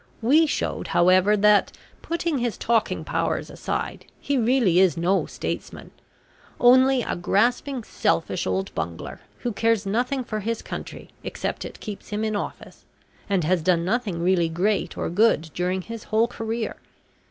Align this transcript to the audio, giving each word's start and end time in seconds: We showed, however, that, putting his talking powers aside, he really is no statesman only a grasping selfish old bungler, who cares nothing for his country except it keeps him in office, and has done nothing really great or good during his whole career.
We 0.23 0.47
showed, 0.47 0.87
however, 0.97 1.37
that, 1.37 1.73
putting 2.01 2.39
his 2.39 2.57
talking 2.57 3.03
powers 3.03 3.51
aside, 3.51 4.05
he 4.19 4.35
really 4.35 4.79
is 4.79 4.97
no 4.97 5.27
statesman 5.27 5.91
only 6.59 7.03
a 7.03 7.15
grasping 7.15 7.83
selfish 7.83 8.47
old 8.47 8.73
bungler, 8.73 9.21
who 9.41 9.51
cares 9.51 9.85
nothing 9.85 10.23
for 10.23 10.39
his 10.39 10.63
country 10.63 11.09
except 11.23 11.65
it 11.65 11.79
keeps 11.79 12.09
him 12.09 12.23
in 12.23 12.35
office, 12.35 12.83
and 13.29 13.43
has 13.43 13.61
done 13.61 13.85
nothing 13.85 14.23
really 14.23 14.49
great 14.49 14.97
or 14.97 15.07
good 15.07 15.51
during 15.53 15.83
his 15.83 16.05
whole 16.05 16.27
career. 16.27 16.77